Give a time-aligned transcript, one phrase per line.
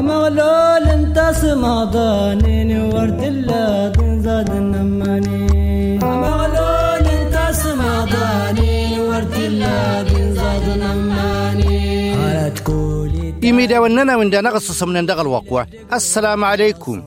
[0.00, 12.52] مغلول انت سماضاني ورد الله زاد النماني مغلول انت سماضاني ورد الله زاد النماني على
[12.56, 17.02] تقولي إيميدا وننا من دانا غصص من دغ الوقوة السلام عليكم.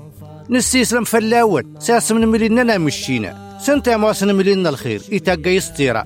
[0.50, 6.04] نستيسلم فلاون ساس من مليننا مشينا سنتا مواسن ملينا الخير إتاقا يستيرا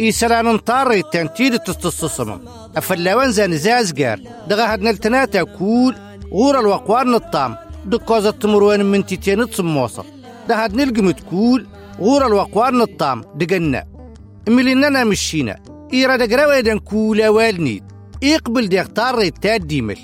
[0.00, 2.38] إيسلان انطار التنتيد تستصصم
[2.76, 4.20] أفلاوان زان زازقار.
[4.48, 5.94] دغا هدنا التناتا كول
[6.32, 10.04] غور الوقوان الطام دكوزة تمروان من تيتين تصموصة
[10.48, 11.66] ده هدنا القمت كول
[12.00, 13.84] غور الوقوان الطام دقنا.
[14.48, 15.56] مليننا مشينا
[15.92, 17.84] إيرا دقرا ويدن كولا والنيد.
[18.22, 19.98] يقبل ديك طاريت تا ديمل.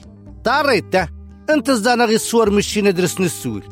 [0.45, 1.09] طاريت تا.
[1.51, 3.63] انت زانا غي الصور مشينا درس نسول.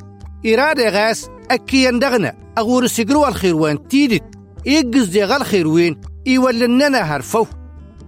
[0.47, 4.25] إرادة غاس أكي يندغنا أغور سيقروا الخيروان تيدت.
[4.67, 7.47] يقز دي غال خيروين يولننا هرفو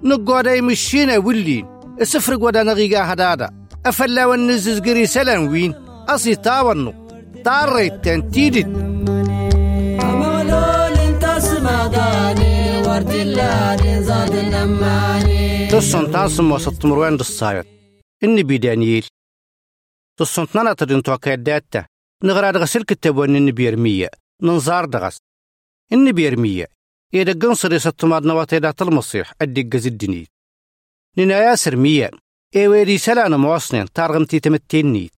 [0.05, 1.67] نقودا يمشينا ولين.
[2.01, 3.62] السفر قودا نغيقا هدادا.
[3.87, 5.75] أفلا ونزز قري سلام وين؟
[6.09, 7.09] أصي تاونو
[7.45, 8.67] طاريت تان تيدت
[10.05, 17.67] مغلول انت سماضاني ورد الله زاد النماني تصن تاسم وسط مروان دصايت
[18.25, 19.07] إني بيدانيل
[20.19, 21.87] تصن تنانا تدين توكا داتا.
[22.25, 24.11] نغراد غسل كتابوان إني بيرمية.
[24.43, 25.19] ننزار دغس.
[25.93, 26.67] إني بيرمية.
[27.15, 29.33] إذا قنصر يستماد نواتي دات المصيح.
[29.43, 30.27] أدي الدنيا
[31.19, 32.11] نينا ياسر مية
[32.57, 35.11] إيويري سلانا مواصنين تارغمتي تمتيني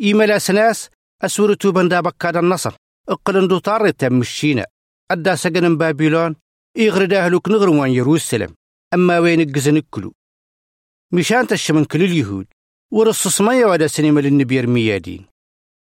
[0.00, 0.90] إيميلا سناس
[1.22, 2.74] أسورة بندا بكاد النصر
[3.08, 4.66] إقلن دو طاري تمشينا.
[5.10, 6.36] أدى سجن بابلون
[6.78, 8.54] إغردا هلوك نغر وان يروسلم.
[8.94, 10.12] أما وين الجزن كلو
[11.12, 12.46] مشان تشمن كل اليهود.
[12.92, 15.26] ورصص مية ودا سينما للنبي ميادين.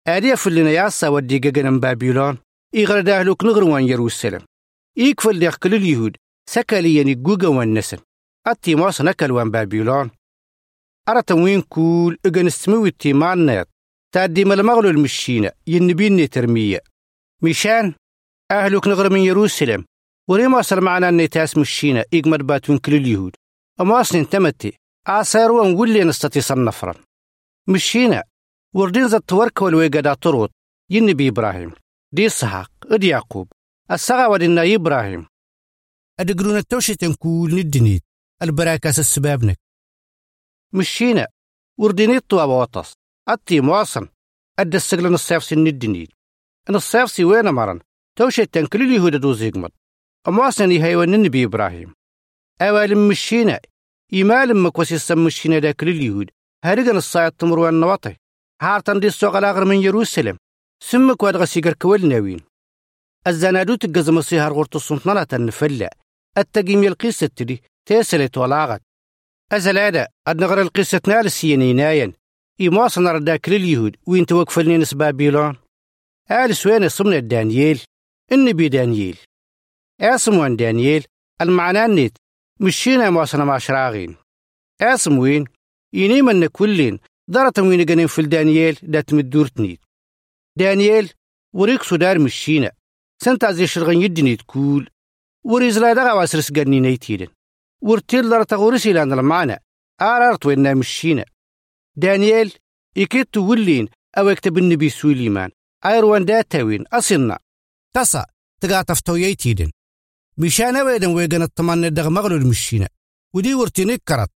[0.07, 2.37] آدي فلنا ياسا ودي جاجن بابلون
[2.75, 4.41] إغردا هلوك نغر وان يروسلم.
[4.97, 6.17] يكفل ديخ كل اليهود
[6.49, 7.97] سكاليا نجوجا وان نسن.
[8.47, 10.11] أتي موس نكل وان بابلون
[11.11, 13.67] أرى تنوين كول إجن استموي تيمان نيت.
[14.13, 16.79] تادي ملمغلو المشينة ينبيني ترمية.
[17.41, 17.93] مشان؟
[18.51, 19.85] أهلك نغر من يروسلم.
[20.29, 23.35] وريما أصل معنا أني تاس مشينة إجمد باتون كل اليهود.
[23.81, 24.73] أما أصل تمتي
[25.07, 26.93] آثار وان ولي نستطيع صنفرا.
[27.67, 28.23] مشينا
[28.75, 30.51] وردين زد تورك والويقدا طروت
[30.89, 31.71] ينبي إبراهيم.
[32.13, 33.47] دي إسحاق إد يعقوب.
[33.91, 35.25] السغا ودنا إبراهيم.
[36.19, 38.03] أدقرون التوشي تنكول ندنيت.
[38.41, 39.57] البراكاس السبابنك
[40.73, 41.27] مشينا.
[41.77, 42.93] وردينيت طواب وطس
[43.29, 44.07] أتي مواصن
[44.59, 46.09] أدى السجل الصيف سن الدنيت
[46.69, 47.79] إن الصيف سي وين مرن
[48.15, 49.71] توشي تنكل اليهود دو زيغمت
[50.27, 51.93] أمواصن يهيوان النبي إبراهيم.
[52.61, 53.59] أوال مشينا.
[54.13, 56.29] إيمال مكوسي السم مشينا داكل اليهود.
[56.65, 58.15] هارغن الصايد تمروان نواطي.
[58.61, 60.37] هارتن دي السوق الآخر من يروسلم.
[60.83, 62.39] سمك وادغا سيقر كوال ناوين.
[63.27, 65.89] الزنادو تقزم سيهار غورتو السنطنة النفلة
[66.37, 68.81] التقيم القصة تدي تيسلت ولاغت.
[69.51, 72.13] أزلادا أدنغر القصة نال سينيناين
[72.61, 75.57] إيمواصن رداك لليهود وين توقفلني نس بابيلون
[76.31, 77.81] آل سوين صمنا دانييل
[78.31, 79.17] النبي دانييل.
[80.01, 81.05] اسموان دانييل
[81.41, 82.17] المعنى النت
[82.59, 84.15] مشينا مواصنا مع شراغين
[84.81, 85.45] آسم وين؟
[85.93, 89.79] يني من كلين دارة وين جنين في دانييل دات مدورتني
[90.57, 91.09] دانييل
[91.53, 92.71] وريك سودار مشينا.
[93.23, 94.89] سنتا زي شرغن يدني تكول
[95.43, 97.27] وريز لا دغا واسرس نيتيدن
[97.81, 99.57] ورتيل دارة غورسي لأن المعنى
[100.01, 101.25] آرارت وين مشينا
[101.95, 102.53] دانييل
[102.95, 105.49] يكيد تولين أو يكتب النبي سليمان
[105.85, 107.39] أيروان داتاوين أصلنا
[107.93, 108.25] تسا
[108.61, 109.71] تقاطف تويتيدن
[110.37, 112.87] مشانا ويدن ويغن الطمان دغ مغلو المشينا
[113.33, 114.29] ودي ورتيني كرت.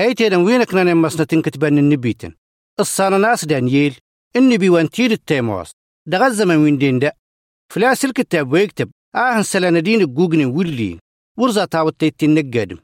[0.00, 2.34] أيتيدن وينك نانا مسنتين كتبان النبيتن.
[2.80, 3.98] الصانا ناس دانييل
[4.36, 5.72] النبي وانتيد التيموس.
[6.06, 7.12] دغ الزمن وين دين دا؟
[7.72, 8.90] فلاس الكتاب ويكتب.
[9.14, 10.98] آهن سلانا دين الجوجن ولين.
[11.38, 12.78] ورزا تاوتيتين نقادم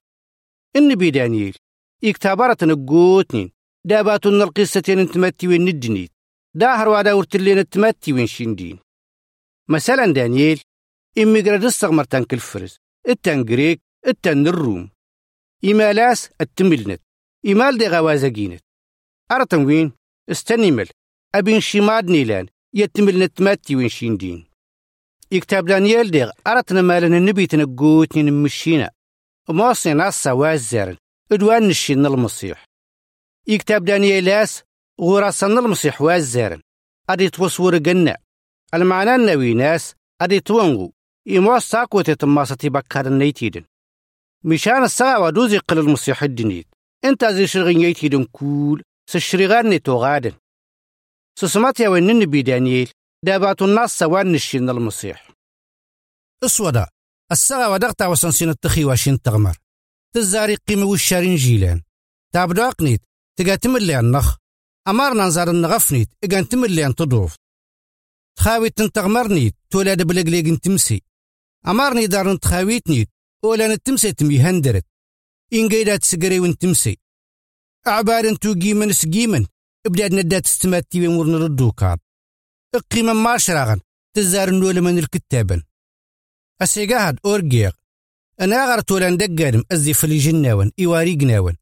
[0.77, 1.57] النبي دانييل
[2.03, 3.51] يكتابارة نقوتنين.
[3.87, 6.11] داباتون القصتين انتمتي وين ندنيت.
[6.55, 8.79] داهر وادا ورتلين انتمتي وين شندين.
[9.69, 10.61] مثلا دانييل
[11.19, 12.77] إمي قرد استغمر تنك الفرز.
[13.09, 14.91] التن جريك التن الروم.
[15.65, 17.01] إيمالاس التملنت
[17.47, 18.61] إيمال دي غوازقينت
[19.33, 19.93] أرتن وين؟
[20.31, 20.89] استنمل
[21.35, 22.47] أبين شماد نيلان.
[22.75, 24.47] يتملنت ماتي وين شندين.
[25.35, 28.91] يكتاب دانييل ديغ أرتنا مالن النبي تنقوتني نمشينا
[29.49, 30.97] ومواصني ناس وازارن
[31.33, 32.65] إدوان نشين المصيح.
[33.47, 34.63] يكتب دانييلاس
[35.01, 36.61] غوراسن المصيح وازارن
[37.11, 38.17] أدي توصور قنا.
[38.75, 40.93] المعنى النوي ناس أدي توانغو.
[41.29, 43.65] إمواس ساقوة تماسة بكار النيتيدن
[44.45, 46.67] مشان الساعة ودوزي قل المصيح الدنيت.
[47.05, 48.83] إنت زي شرغين يتيدن كول.
[49.11, 50.33] سشرغان نتو غادن
[51.39, 52.91] سسمات يا وين النبي دانييل.
[53.27, 55.31] داباتو الناس سوان نشين المصيح
[56.45, 56.89] اسودا
[57.33, 59.57] الساعة ودغتا وسنسين التخي واشين تغمر.
[60.15, 61.83] تزاري قيمة والشارين جيلان
[62.35, 63.03] تابدو أقنيت
[63.39, 64.37] تقاتم اللي النخ
[64.89, 67.37] أمارنا نزار النغفنيت إغان تمليان تضوف.
[68.39, 71.03] تخاويت تنتغمرنيت تولاد بلقليق تمسي.
[71.67, 73.11] أمارني دار تخاويتنيت
[73.45, 74.87] ولا نتمسي تمي هندرت.
[75.53, 76.99] إن قيدات سقري ونتمسي
[77.87, 79.47] أعبار تو قيمن سقيمن
[79.87, 81.99] إبداد ندات استماتي بمور نردو كار.
[82.75, 83.81] القيمة ما شراغن
[84.17, 85.63] تزار نول من الكتابن
[86.63, 87.71] أسيقاهد أورجيغ
[88.41, 91.57] أنا غرت ولا ندقارم أزي فلي جناون إيواري قناون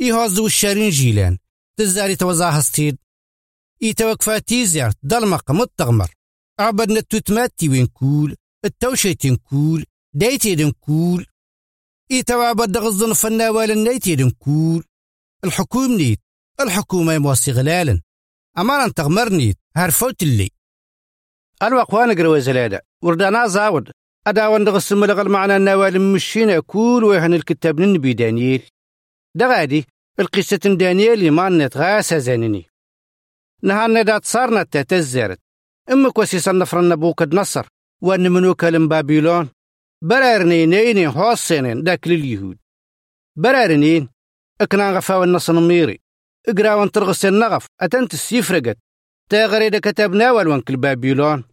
[0.00, 1.38] إيهوزو الشارين جيلان
[1.76, 2.98] تزاري توزاها ستيد
[3.82, 6.10] إي توقفا تيزيار ضلمق متغمر.
[6.60, 11.26] عبدنا التوتماتي وين كول التوشيتين كول دايتي كول.
[12.10, 14.84] إي توعبد غزن فناوال النايتي كول.
[15.44, 16.20] الحكوم نيت
[16.60, 18.00] الحكومة موصي غلالا
[18.58, 19.58] أمارا تغمر نيت.
[19.78, 20.50] هارفوت اللي.
[21.62, 23.90] الوقوان قروي زلادة وردانا زاود.
[24.26, 28.62] أدا وندغ لغل معنا النوال مشينا كول ويهن الكتاب النبي دانييل.
[29.34, 29.86] دغادي.
[30.20, 32.66] القصة دانييل ما نتغاسى زانني
[33.62, 35.38] نهار دات صارنا تتزرت
[35.92, 37.66] أما كوسيس النفر النبوك نصر.
[38.02, 39.48] وأن منوك بابيلون.
[40.02, 42.58] برارنين نيني حوصينين داك لليهود.
[43.36, 44.08] برارنين.
[44.60, 46.00] اكنا غفاو النصر ميري.
[46.48, 48.78] اقرا وانترغس النغف أتنت السيفرقت
[49.30, 51.44] تاغري دا كتبنا والوانك بابيلون.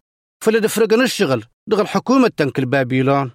[0.44, 3.30] فلا فرقن الشغل دغل حكومة تنك بابيلون.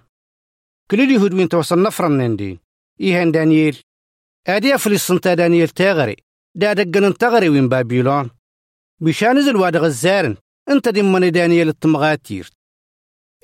[0.90, 2.58] كل اليهود وين توصل نفر النندين
[3.00, 3.82] إيهان دانييل.
[4.46, 6.16] أدي فلسطين تا دانييل تاغري.
[6.54, 8.30] دا دقن تغري وين بابيلون.
[9.00, 10.36] بشان نزل واد غزارن
[10.68, 12.50] انت دي من دانييل التمغاتير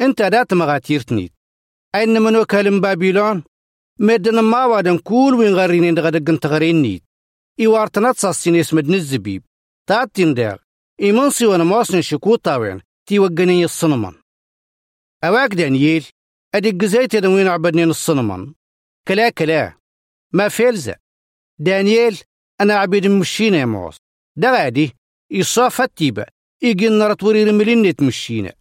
[0.00, 1.32] انت دا تمغاتير تنيت
[1.94, 3.44] أين منو كلم بابيلون؟
[4.00, 7.02] مدن ما وادن كول وين غارين دغا دقن تغرين نيت.
[7.60, 9.42] إيوارتنا تصاصين اسمد نزبيب.
[9.88, 10.56] تاتين داغ.
[11.00, 14.14] إيمانسي وأنا موسن شكو طاوين تي وقني الصنمان.
[15.24, 16.06] أواك دانييل
[16.54, 18.54] أدي قزيت وين عبدني الصنمان.
[19.08, 19.78] كلا كلا
[20.32, 20.96] ما فيلزة.
[21.58, 22.18] دانييل
[22.60, 23.96] أنا عبيد مشينا يا موس
[24.36, 24.92] دا غادي
[25.30, 26.26] يصاف التيبة
[26.62, 28.52] يجي النار توري الملين تمشينا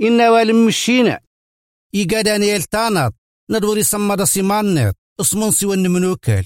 [0.00, 1.20] إنا والم مشينا
[1.94, 3.12] إيقا دانييل تانات
[3.50, 6.44] ندوري سما دا سيمانات اسمون سوى منوكل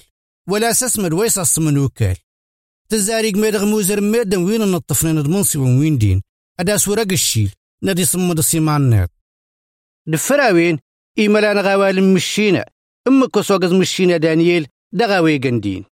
[0.48, 2.16] ولا سسمد ويس منوكل
[2.90, 6.22] تزاريق ميدغ موزر ميدن وين نطفنا ندمنسي وين دين؟
[6.60, 7.52] أدا سورق الشيل
[7.82, 9.10] ندي سما دا سيمانات
[10.06, 10.78] دفراوين
[11.18, 12.64] إيمالا غوال مشينا
[13.08, 15.84] أمك وسوغز مشينا دانييل دغاوي قندين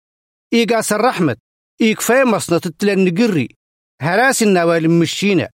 [0.53, 1.37] إيقاس الرحمة
[1.81, 3.49] إيكفاي مصنة التلان نقري.
[4.03, 5.51] هراس النوال مشينا.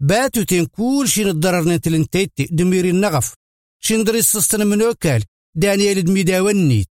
[0.00, 3.34] باتو تين كل شي الضرر نتلنتيتي دميري النغف.
[3.80, 5.24] شندري السستن من وكال
[5.54, 6.86] دانييل دميداونيت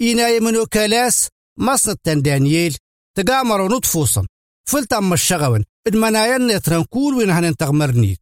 [0.00, 1.28] إيناي من وكالاس
[1.58, 2.76] مصنة دانييل
[3.16, 4.26] تقامر ونطفوصن
[4.68, 8.18] فلت أما الشغون إدمنايا نتران كول وين هنن تغمرنيت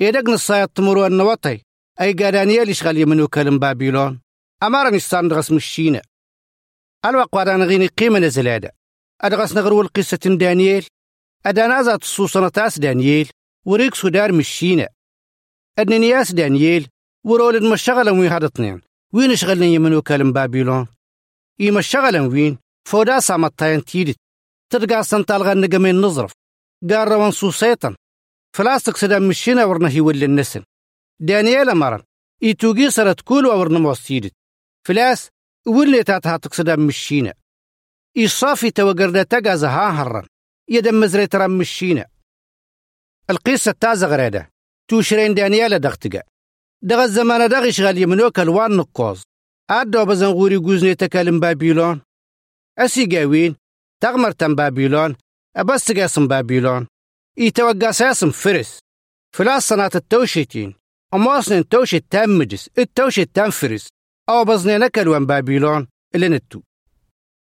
[0.00, 1.60] إيدق نصايا تمرو النوطي
[2.00, 4.20] أي دانييل يشغل يمن وكالم بابيلون؟
[4.62, 6.02] أمارن يستان مشينا
[7.04, 8.72] الوقت غيني قيمة نزلادة.
[9.20, 10.86] أدغس نغرو القصة دانييل.
[11.46, 13.30] أدانا تصوصنا تاس دانييل.
[13.66, 14.88] وريك سودار مشينا
[15.78, 16.88] أدنياس دانييل.
[17.24, 18.80] ورولد مشغلا وين هذا اثنين
[19.12, 20.86] وين شغلنا يمن وكالم بابيلون؟
[21.60, 24.16] إيما شغلا وين؟ فودا سامتاين تيدت
[24.72, 26.32] ترقى سنتالغا نقمين نظرف.
[26.90, 27.96] قال روان سوسيطا
[28.56, 30.62] فلاستك سدا مشينا ورنا هي ولي النسن
[31.20, 32.02] دانييل أمرن
[32.42, 34.32] إيتوغي سرت كل ورنا موسيدت
[34.86, 35.28] فلاس
[35.66, 37.34] ولي تاتها تقصدا مشينا
[38.18, 40.26] إصافي توقردا تقازا ها هرن.
[40.68, 42.06] يدم مزري ترى مشينا
[43.30, 44.50] القصة تازا غريدة.
[44.88, 46.22] توشرين دانيالا دغتقا
[46.82, 49.22] دغ الزمان دغ شغال يمنوك الوان نقوز.
[49.70, 52.00] أدو بزن غوري قوزني تكلم بابيلون.
[52.80, 53.56] أسي قاوين
[54.02, 55.16] تغمر تم بابيلون
[55.56, 56.86] أبس قاسم بابيلون.
[57.36, 58.78] يتوقع ساسم فرس.
[59.36, 60.74] فلاس صناعة التوشيتين
[61.14, 63.88] أمواصن توشي تام مجس التوشي تام فرس.
[64.28, 66.60] أو بزني نكلوان بابيلون اللي نتو.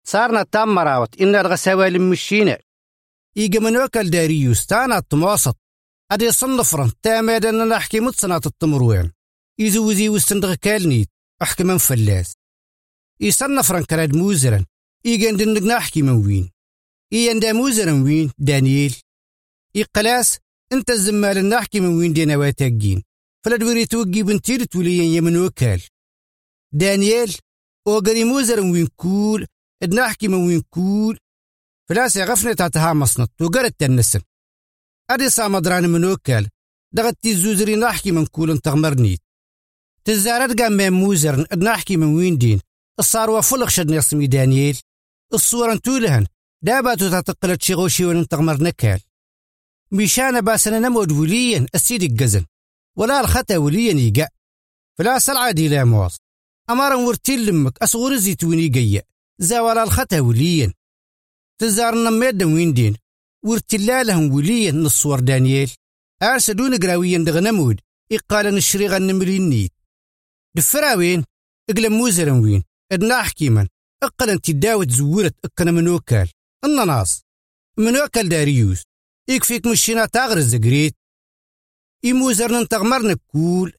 [0.07, 2.59] صارنا تام مراوت إن الغساوي مشينا
[3.37, 5.57] إيجا من وكل داريوس تانا التموسط
[6.13, 9.13] أدي صنفرن تاماد أن نحكي متصنات التمروين.
[9.59, 11.09] يزوزي وستندغ كالنيت
[11.43, 12.33] أحكي من فلاس.
[13.21, 14.65] يصنفرن كراد موزرن.
[15.07, 16.51] إيجا ندنق نحكي من وين؟
[17.13, 18.97] إيان دا موزرن وين؟ دانييل.
[19.77, 20.39] إقلاس
[20.73, 23.03] إنت الزمال نحكي من وين دينا واتاقين
[23.45, 25.83] فلا دوري توقي بنتير توليين يمن وكال.
[26.73, 27.37] دانييل
[27.87, 29.47] وقري موزرن وين كول؟
[29.95, 31.19] نحكي من وين كول؟
[31.89, 33.31] فلاس غفنة تاتها مصنط.
[33.41, 34.21] وقرت النسن
[35.11, 36.49] أدي صامدران من وكال.
[36.95, 39.21] دغت تيزوزري نحكي من كول تغمرنيت
[40.05, 42.61] تزارت قام من موزر نحكي من وين دين.
[42.99, 44.81] الصار وفلق شد نصمي دانييل.
[45.35, 46.27] الصورة تولهن
[46.63, 49.01] داباتو تتقلت شي غوشي ون تغمر نكال.
[49.93, 52.47] مشان باسنا نمود وليا السيد الجزن
[52.97, 54.29] ولا الخطأ وليا يقع.
[54.99, 56.19] فلا سلعة لا مواص.
[56.71, 59.03] أمارا ورتين لمك أصغر زيتوني قيا
[59.39, 60.73] زاولا الخطأ وليا
[61.59, 62.97] تزارنا ميدا وين دين.
[63.45, 65.71] ورتلالهم وليا نصور دانييل.
[66.23, 67.81] أرسدون قراويا دغنمود
[68.13, 69.73] إقالا الشريغة النمرين نيت.
[70.57, 71.25] دفراوين.
[71.71, 72.65] إقلم موزرا وين.
[72.93, 73.69] ادنا حكيما
[74.03, 76.31] اقلا تداوت زورت اقنا منوكال
[76.65, 77.23] الناس
[77.79, 78.83] منوكال داريوس
[79.29, 80.95] يكفيك مشينا تاغر الزقريت.
[82.05, 83.73] يموزرنا تغمرنا كول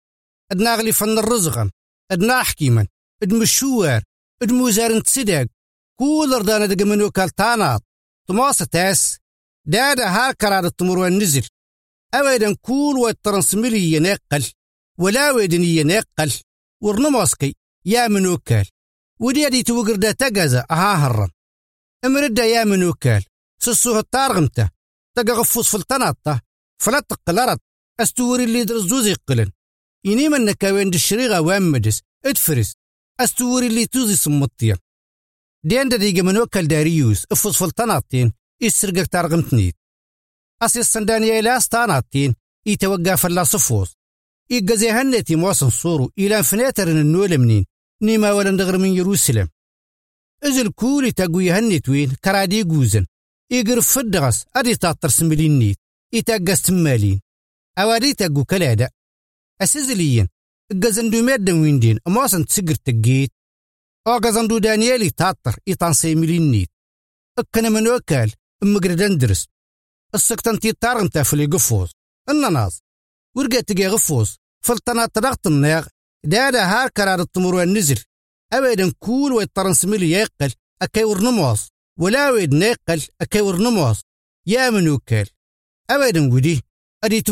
[0.51, 1.71] ادنا غلي فن الرزغن.
[2.11, 2.87] أدنا حكيما
[3.23, 4.03] أد مشوار.
[4.41, 5.47] أد موزار تسدق
[5.99, 7.83] كول رضانا دق منوكال تاناط
[8.27, 9.17] تماسة تاس.
[9.67, 11.47] دادا هاكرا التمر والنزل.
[12.13, 14.45] أويدا كول والترنسميلي ينقل.
[14.97, 16.33] ولا ويدن ينقل.
[16.81, 17.55] ورنموسكي.
[17.85, 18.65] يا منوكال
[19.21, 21.29] ودي دي توقر دا تقازا أها هرن
[22.05, 23.25] امردا يا منوكال
[23.59, 24.69] سسوه الطارغمته.
[25.17, 26.41] تقا غفوص في الطناطة
[26.81, 27.59] فلا تقلرت.
[27.99, 29.51] أستوري اللي درزوز يقلن.
[30.05, 32.75] يني من نكاوين دشريغا وامدس ادفرس.
[33.19, 34.77] أستوري اللي توزي سمطيا
[35.65, 39.75] ديان دا ديجا منوكال داريوس افوص في الطناطين يسرقك تارغمتنيت
[40.61, 42.35] أسي السندانيا إلى استاناتين
[42.65, 43.95] يتوقع فلا صفوص
[44.51, 46.11] إيقازي هنتي مواسن صورو.
[46.19, 47.65] إلى فناتر النول منين
[48.01, 49.49] نيما ولا ندغر من يروسلم.
[50.43, 53.05] إزل كولي تاقوي هنتوين كرادي قوزن.
[53.51, 55.77] إيقر فدغس أدي تاطر سملين نيت.
[56.13, 57.21] إتاقاس تمالين
[57.77, 58.89] أوادي تاقو كلادا.
[59.61, 60.27] أسيزليين
[60.71, 61.99] إيقازن دو مادن ويندين.
[62.07, 63.31] مواسن تسقر تقيت.
[64.07, 66.69] أوغازن دو دانيالي تاطر إيطان سيملين نيت.
[67.39, 68.31] أكنا من وكال
[68.63, 69.47] أمقردان درس.
[70.61, 71.91] تي تارغن تافلي قفوز.
[72.29, 72.81] الناس
[73.37, 74.37] ورقا تقي غفوز.
[74.63, 75.87] فلتنا ترغت الناغ.
[76.25, 78.03] دادا هار كرار التمر والنزل
[78.53, 84.01] أويدن كول ويطرن سميلي يقل أكي ورنموس ولا ويد نيقل أكي ورنموس
[84.47, 85.29] يا من وكال
[85.91, 86.61] أويدن ودي
[87.03, 87.23] أدي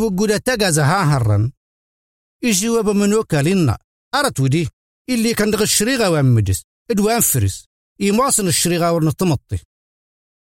[0.81, 1.51] ها هرن.
[2.43, 3.77] إيجي وابا من وكالنا
[4.15, 4.69] أرت ودي
[5.09, 7.65] اللي كان دغ الشريغة وامدس إدوان فرس.
[7.99, 9.57] يمواصن الشريغة ورنطمطي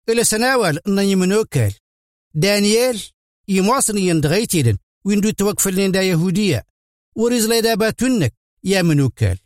[0.08, 1.74] إلى سناوال أن يمن وكال
[2.34, 3.02] دانيال
[3.48, 6.74] يمواصن يندغيتيدن ويندو توقف دا يهودية.
[7.16, 9.38] وريز ليدا باتونك يا منوكال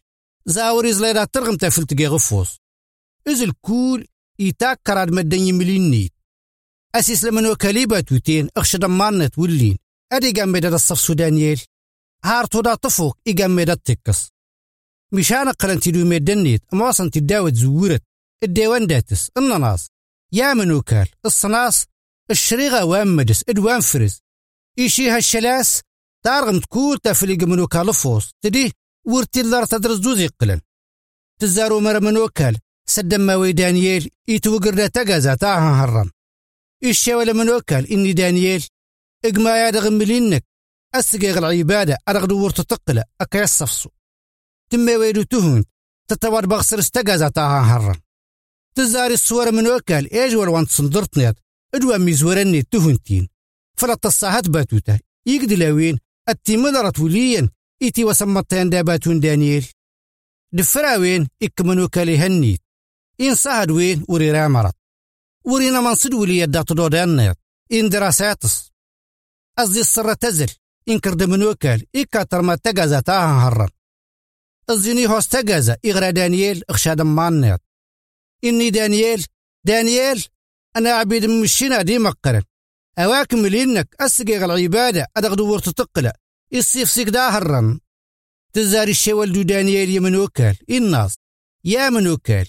[0.47, 2.59] زاوريز ليدا ترغم تافل تقي غفوص
[3.29, 4.07] إز الكول
[4.39, 6.13] يتاك كراد مدن يملين نيت.
[6.95, 9.79] أسيس لمن وكالي باتوتين أخشد مانت ولين.
[10.13, 11.61] أدي قام الصف سودانيال
[12.25, 14.29] هارتو دا طفوق إيقام بيدا التكس
[15.13, 18.03] مشان قلن تدو ميدن نيت أمواصن تداوت زورت.
[18.43, 19.89] الديوان داتس الناس
[20.33, 21.87] يا منوكال الصناص
[22.31, 24.21] الشريغة وامدس إدوان فرز.
[24.79, 25.83] إيشي هالشلاس
[26.25, 28.31] تارغم تكول تفليق منو كالفوس.
[28.45, 28.73] تدي
[29.07, 30.61] ورتي اللار تدرس دوزي قلن
[31.41, 32.59] تزارو مر من وكال.
[32.89, 34.11] سدم ما دانييل.
[34.29, 36.11] يتوقر دا تقازا تاها هرم.
[36.85, 37.93] إيشي ولا من وكال.
[37.93, 38.67] إني دانييل.
[39.25, 40.45] إقما يا دغم ملينك.
[40.95, 43.05] أسقيغ العبادة أرغد ورت تقلة.
[43.21, 43.91] أكا يصفصو.
[44.71, 45.65] تما ويدو تهون.
[46.09, 48.01] تتوار بغسر استقازا تاها هرم.
[48.75, 50.13] تزاري الصور من وكال.
[50.13, 51.37] إيج والوانت صندرتنيت
[51.75, 53.29] ادوا ميزورني تهنتين
[53.79, 55.01] فلا تصاحت باتوتا.
[55.27, 55.57] يقدي
[56.29, 57.49] التيمدرت وليا
[57.83, 59.67] إتي وسمتين داباتون دانييل.
[60.53, 62.63] دفراوين إكمنو كالي هنيت.
[63.21, 64.75] إن صهد وين؟ وري رامرت.
[65.45, 67.37] ورينا منصد ولي يدات دودانيت
[67.73, 68.73] إن دراساتس.
[69.59, 70.51] أزدي السر تزل.
[70.89, 73.69] إن كرد من وكال إكا ترما تقازا تاها هرن
[74.71, 76.63] الزيني هوس تقازا إغرا دانييل.
[76.71, 77.61] إخشاد مانيت
[78.45, 79.27] إني دانييل.
[79.67, 80.25] دانييل.
[80.77, 82.43] أنا عبيد مشينا دي مقرن.
[82.99, 86.13] أواكم لإنك أسقيغ العبادة أدغدو ورتتقلة
[86.55, 87.81] الصيف سيك داهرن
[88.53, 91.17] تزاري الشوال دو دانيال يمن وكال الناس.
[91.65, 92.47] يا من وكال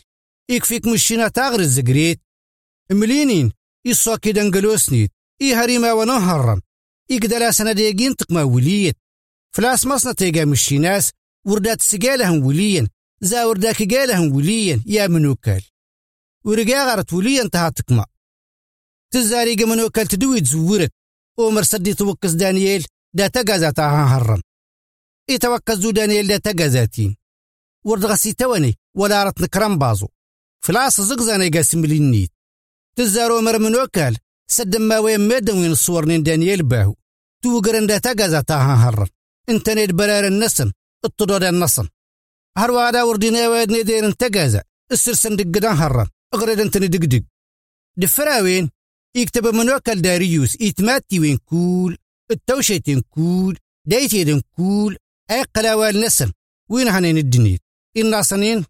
[0.50, 2.22] يكفيك مشينا تاغر الزقريت.
[2.92, 3.52] ملينين.
[3.86, 6.62] يصوكي دنقلوسنيت إي هريما ونهرن
[7.12, 8.98] إقدر سنة ديقين تقما وليت.
[9.56, 11.12] فلاس مصنع تيقا مشيناس.
[11.46, 12.88] وردات سقالهم وليا
[13.22, 15.64] زا ورداك قالهم وليا يا من وكال
[16.46, 18.06] ورقا غارت وليا انتهى تقما
[19.14, 20.92] تزاري قمن وكال تدوي تزورت
[21.40, 22.86] ومر سدي توكس دانييل
[23.16, 24.42] دا تقازا تاها هرن
[25.30, 27.16] يتوكس دو دانييل دا تقازاتين
[27.86, 30.08] ورد غسي تواني ولا رت نكرم بازو.
[30.66, 32.32] فلاس زقزاني قاسم للنيت
[32.96, 34.18] تزارو مر من وكال
[34.50, 36.96] سدم ما وين ميدن وين الصورنين دانييل باهو.
[37.44, 39.08] تو قرن دا تقازا تاها هرن
[39.50, 40.72] انت نيد برار النسن
[41.06, 41.88] الطدود النصن
[42.58, 47.24] هروادا وردينا ويد نيدين انتقازا السرسن دقدان هرن أغرد انت ندقدق
[47.98, 48.70] دفراوين
[49.16, 51.98] يكتب من وكال داريوس يتماتي وين كول
[52.32, 54.98] التوشيتين كول دايتين كول
[55.32, 56.32] أي قلاوال نسن
[56.70, 57.62] وين هنين الدنيت؟
[57.98, 58.66] إن صنين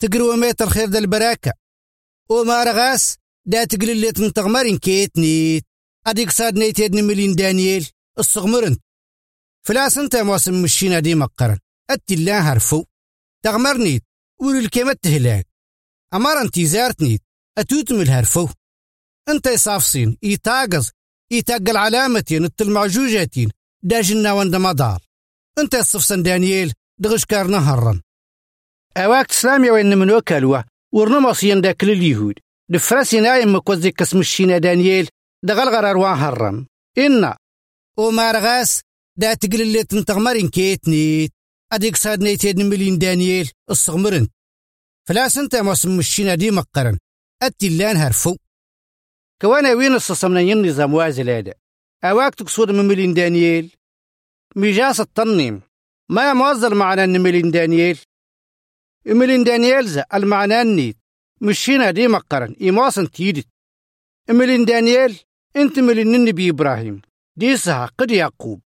[0.00, 1.52] تقروا ميت الخير دا البراكة
[2.30, 5.64] وما رغاس دا تقل اللي تنتغمرين كيت نيت.
[6.06, 7.88] أديك صاد نيت يدن ملين دانييل.
[8.18, 8.80] الصغمرنت
[9.66, 11.58] فلاس أنت موسم مشينا دي مقرن.
[11.90, 12.84] أتي الله هرفو.
[13.44, 14.04] تغمرنيت
[14.40, 15.46] وللكيمة تهلاك.
[16.14, 17.22] أمار انتي زارتنيت
[17.58, 18.48] أتوتم الهرفو.
[19.28, 20.90] انت يصافصين يتاقز
[21.32, 23.50] يتاقل علامتين التلمعجوجاتين
[23.82, 25.00] داجنا وند مدار
[25.58, 28.00] انت يصفصن دانييل دغش كارنا هرن
[28.96, 32.34] أواك تسلامي وين من وكالوه ورنمصين داك اليهود
[32.70, 35.08] دفراسي نايم مكوزي كسم الشينا دانييل
[35.44, 36.66] دغل غرار وان
[36.98, 37.36] إنا.
[37.98, 38.80] ومارغاس
[39.18, 41.32] دا تقل اللي تنتغمرين كيتنيت
[41.72, 44.28] أديك صاد نيتيد مليون دانييل الصغمرن.
[45.08, 46.98] فلاس انت موسم الشينا دي مقرن.
[47.42, 48.36] أتي اللان هرفو.
[49.42, 51.54] كوانا وين الصصمنا النظام وازل هذا.
[52.04, 53.76] أواك تقصود من مليون دانييل؟
[54.56, 55.62] ميجاس التنيم
[56.08, 57.98] ما موزل معنا إن مليون دانييل؟
[59.06, 60.96] مليون دانييل زا المعنى النيت.
[61.40, 63.46] مشينا دي مقرن إيماسن تيدت.
[64.30, 65.18] مليون دانييل
[65.56, 67.02] إنت مليون النبي إبراهيم.
[67.36, 68.60] دي سها قد يعقوب.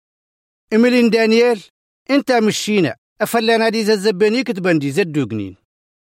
[0.73, 1.63] مليون دانييل
[2.11, 2.97] إنت مشينا.
[3.21, 5.57] أفلانا دي زباني كتبان دي زدوغنين.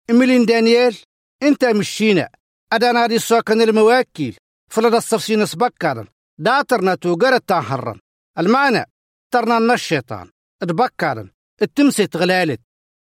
[0.09, 0.97] مليون دانييل
[1.43, 2.29] إنت مشينا.
[2.73, 4.37] أدانا دي سوكن المواكيل.
[4.69, 6.07] فلدا الصفسين سبكرن
[6.37, 7.99] داترنا توقرت تنحرن
[8.39, 8.85] المعنى
[9.31, 10.29] ترنا الشيطان.
[10.61, 11.29] تبكرن
[11.61, 12.61] التمسي تغلالت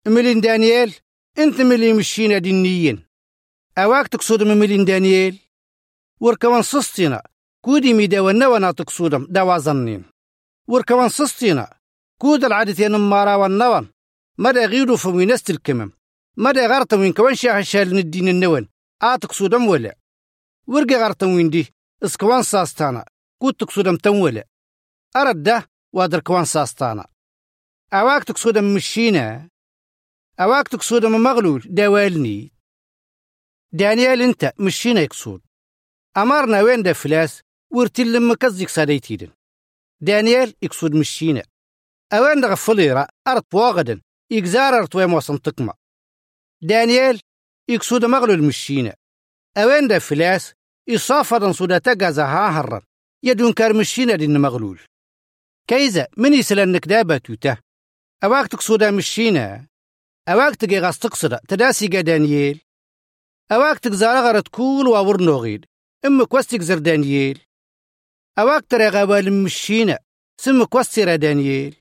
[0.06, 0.94] ملين دانييل
[1.38, 3.04] انت ملي مشينا دينيين.
[3.78, 5.38] اواك تقصد من ملين دانييل؟
[6.20, 7.22] وركوان سستينا.
[7.64, 10.04] كودي ميدا ونوانا تقصودم دوا ظنين
[10.68, 11.74] وركوان سستينا.
[12.20, 13.88] كود العادتين مارا والنوان
[14.38, 15.92] مدى غيرو فمينست الكمم
[16.36, 18.68] مدى غارتا وين كوان شاح شال الدين النوان
[19.02, 19.99] آتقصودم ولا.
[20.70, 21.74] ورقي غارتا وين دي
[22.04, 23.04] إسكوان ساستانا
[23.42, 24.44] كود تقصودم تنولا.
[25.16, 27.06] أرد ده وادر كوان ساستانا.
[27.92, 29.48] أواك تقصودم مشينا
[30.40, 32.52] أواك تقصودم مغلول دوالني
[33.72, 35.42] دانيال انت مشينا يقصود
[36.16, 39.30] أمرنا وين ده فلاس ورتل لما كزيك ساديتيدن
[40.00, 41.42] دانيال يقصود مشينا.
[42.12, 44.00] أوين ده غفليرا أرت واغدن
[44.30, 45.72] يقزار أرت وين وصن تقمى
[46.62, 47.20] دانيال
[47.68, 48.96] يقصود مغلول مشينا.
[49.56, 50.54] أوين ده فلاس
[50.90, 52.80] يصافدن صودا تقازا ها هرن
[53.22, 54.80] يدون كار مشينا دين مغلول.
[55.68, 57.56] كيزا من يسلنك دابة يته
[58.24, 59.66] أواك تقصودا مشينا
[60.28, 62.60] أواك تجي غاس تقصد؟ تداسي قا دانييل؟
[63.52, 65.66] أواك تقزار غرت كول وأور نوغيد.
[66.06, 67.40] إم كوستيك زر دانييل؟
[68.38, 69.98] أواك ترى غوال مشينا
[70.40, 71.76] سم كوستيرا دانييل.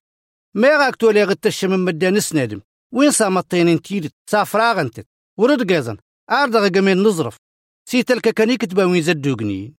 [0.55, 2.61] ما غاك تولي غد تشم مدانس نادم
[2.93, 5.07] وين صامتين انتيدت سافراغ انتت
[5.37, 5.97] ورد قازن
[6.31, 7.37] أردغ قمين نظرف.
[7.89, 9.73] سي تلك كان يكتبا وين زدوغني.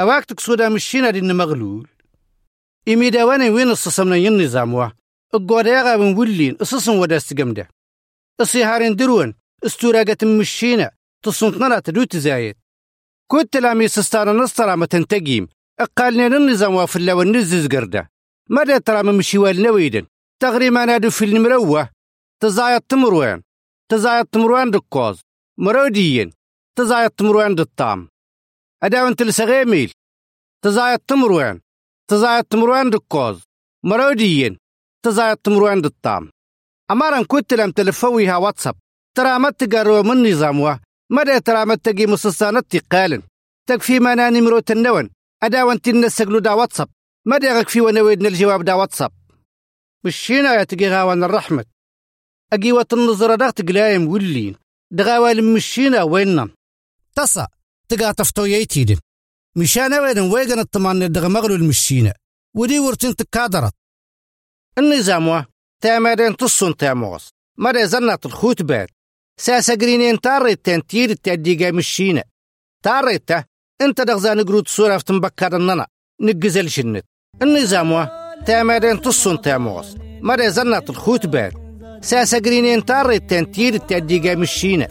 [0.00, 1.88] أواك تقصودا مشينا دين مغلول
[2.88, 4.92] إمي داوانا وين الصصمنا النظام واه
[5.34, 7.68] القوداغا من ولين الصصم وداست قمده
[8.40, 9.34] الصيهارين دروان
[9.66, 10.90] استوراقة مشينا
[11.24, 12.56] تصنطنا تدو تزايد
[13.30, 15.48] كنت لامي سستانا نصطرا ما تنتقيم.
[15.80, 18.10] أقالنا النظام وافلا والنزز قرده
[18.50, 20.06] ماذا ترى من مشيوال نويدن؟
[20.40, 21.88] تغريما نادو في المروة.
[22.40, 23.42] تزايد تمروان.
[23.88, 25.20] تزايد تمروان دكوز.
[25.58, 26.37] مروديين.
[26.78, 28.08] تزايد تمروان دالطام
[28.82, 29.92] أداون تلسغيميل
[30.64, 31.60] تزايد تمروان
[32.10, 33.42] تزايد تمروان دكوز.
[33.84, 34.58] مروديين.
[35.04, 36.30] تزايد تمروان دالطام
[36.90, 38.76] أمارا كنت لم تلفويها واتساب.
[39.16, 43.22] ترى ما تقروا من نظامها مدى ترى ما تجي مصصانة تقالن
[43.68, 45.10] تكفي ما ناني مروت النون
[45.42, 46.88] أداون تنسقلو دا واتساب.
[47.26, 49.12] مدى غكفي ونويدنا الجواب دا واتساب.
[50.04, 51.64] مشينا يا تجي غاوان الرحمة.
[52.52, 54.56] أجي النظرة دا تقلايم ولين.
[54.90, 56.57] دغاوال مشينا وينن.
[57.18, 57.46] تصا
[57.88, 58.98] تقا تفتو يتيدن
[59.56, 62.14] مشانا وين ويغن الطمان دغ مغلو المشينا
[62.56, 63.72] ودي ورتين تكادرت
[64.78, 65.44] النظام
[65.82, 67.28] تامرين تصن تاموس
[67.58, 68.88] مرة زنت الخوت بات
[69.40, 72.24] ساسا قرينين تاريت تنتير التاديقا مشينا
[72.84, 73.44] تاريته
[73.80, 75.86] انت دغزان قرود صورة في تنبكر الننا
[76.20, 77.04] نقزل شنت
[77.42, 78.08] النظام
[78.46, 81.52] تامرين تصن تاموس مرة زنت الخوت بات
[82.02, 84.88] ساسا قرينين تاريت تنتير التاديقا مشينا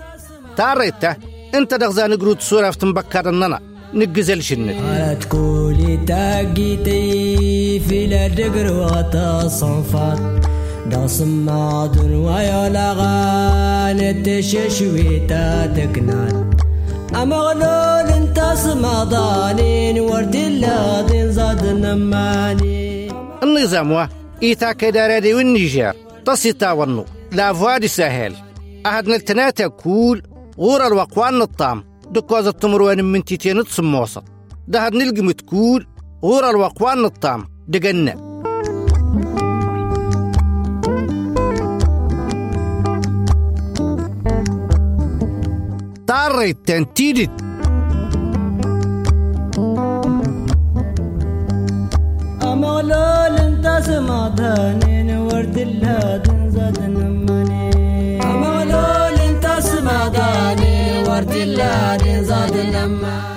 [0.57, 3.59] تاريته انت دغزان قرود صورة في تنبكر الننا
[3.93, 10.45] نقزل شنت قالت كولي تاقيتي في لدقر وتصنفات
[10.91, 16.51] داصم معدن ويا لغان تششوي تكنان
[17.15, 23.11] أمغلول انت سمضانين ورد اللادين زاد نماني
[23.43, 24.07] النظام وا
[24.43, 25.93] إيتا كدارادي والنيجر
[26.25, 28.33] تصيتا ونو لا فوادي سهل.
[28.85, 30.21] أهد نلتناتا كول
[30.59, 34.23] غور الوقوان الطام دكوز التمروان من تيتين تصموصة
[34.67, 35.87] دهد نلقي متكول.
[36.23, 38.13] غور الوقوان الطام دقنا.
[46.07, 47.31] طارت تنتيدت.
[52.43, 57.46] أمغلول انت سمعتني ورد اللادن زاد نماني
[60.17, 63.36] رداني ورد الله زاد لما